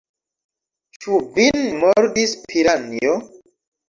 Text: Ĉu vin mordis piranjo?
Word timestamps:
Ĉu 1.03 1.19
vin 1.35 1.59
mordis 1.81 2.33
piranjo? 2.53 3.13